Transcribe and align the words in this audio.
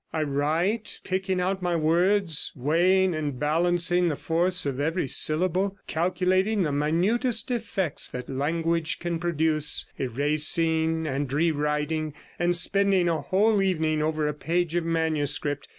I 0.11 0.23
write, 0.23 0.99
picking 1.03 1.39
out 1.39 1.61
my 1.61 1.75
words, 1.75 2.51
weighing 2.55 3.13
and 3.13 3.39
balancing 3.39 4.07
the 4.07 4.15
force 4.15 4.65
of 4.65 4.79
every 4.79 5.07
syllable, 5.07 5.77
calculating 5.85 6.63
the 6.63 6.71
minutest 6.71 7.51
effects 7.51 8.07
that 8.09 8.27
language 8.27 8.97
can 8.97 9.19
produce, 9.19 9.85
erasing 9.99 11.05
and 11.05 11.31
rewriting 11.31 12.15
and 12.39 12.55
spending 12.55 13.07
a 13.09 13.21
whole 13.21 13.61
evening 13.61 14.01
over 14.01 14.27
a 14.27 14.33
page 14.33 14.73
of 14.73 14.83
manuscript. 14.85 15.69